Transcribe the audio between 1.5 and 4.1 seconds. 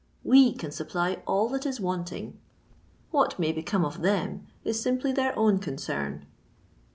is wauting. What may become of